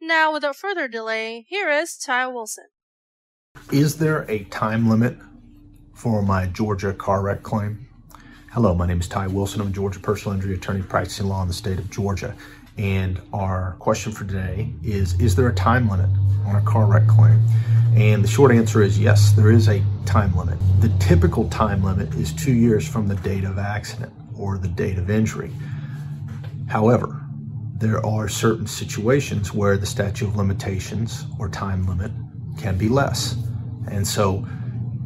[0.00, 2.66] Now, without further delay, here is Ty Wilson.
[3.72, 5.16] Is there a time limit
[5.92, 7.88] for my Georgia car wreck claim?
[8.52, 9.60] Hello, my name is Ty Wilson.
[9.60, 12.36] I'm a Georgia personal injury attorney practicing law in the state of Georgia.
[12.76, 16.08] And our question for today is Is there a time limit
[16.46, 17.40] on a car wreck claim?
[17.96, 20.60] And the short answer is yes, there is a time limit.
[20.80, 24.96] The typical time limit is two years from the date of accident or the date
[24.96, 25.50] of injury.
[26.68, 27.20] However,
[27.78, 32.10] there are certain situations where the statute of limitations or time limit
[32.58, 33.36] can be less.
[33.90, 34.44] And so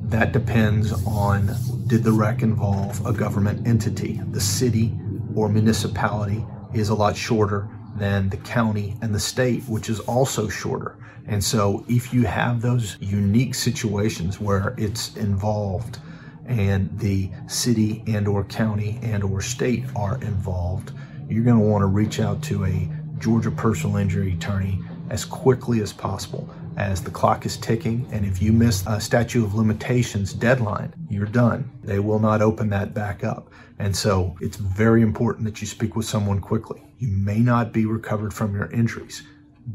[0.04, 1.54] that depends on
[1.86, 4.20] did the wreck involve a government entity?
[4.30, 4.92] The city
[5.34, 10.48] or municipality is a lot shorter than the county and the state, which is also
[10.48, 10.96] shorter.
[11.26, 15.98] And so if you have those unique situations where it's involved
[16.46, 20.92] and the city and or county and or state are involved,
[21.32, 22.88] you're going to want to reach out to a
[23.18, 24.80] Georgia personal injury attorney
[25.10, 28.06] as quickly as possible as the clock is ticking.
[28.12, 31.70] And if you miss a statute of limitations deadline, you're done.
[31.82, 33.50] They will not open that back up.
[33.78, 36.82] And so it's very important that you speak with someone quickly.
[36.98, 39.22] You may not be recovered from your injuries.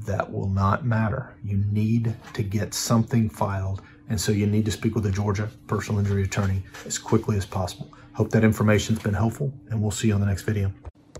[0.05, 1.35] That will not matter.
[1.43, 3.81] You need to get something filed.
[4.09, 7.45] And so you need to speak with a Georgia personal injury attorney as quickly as
[7.45, 7.93] possible.
[8.13, 10.71] Hope that information's been helpful, and we'll see you on the next video.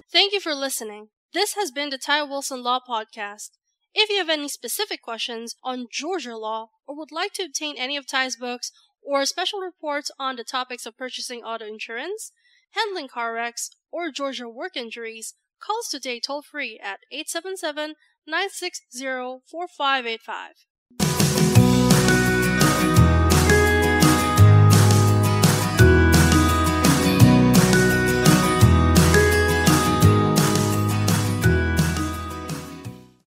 [0.09, 1.09] Thank you for listening.
[1.33, 3.49] This has been the Ty Wilson Law Podcast.
[3.93, 7.97] If you have any specific questions on Georgia law or would like to obtain any
[7.97, 8.71] of Ty's books
[9.01, 12.31] or special reports on the topics of purchasing auto insurance,
[12.71, 17.95] handling car wrecks, or Georgia work injuries, call us today toll free at 877
[18.25, 20.66] 960 4585.